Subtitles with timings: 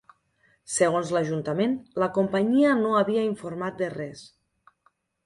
[0.75, 4.25] Segons l’ajuntament, la companyia no havia informat de res.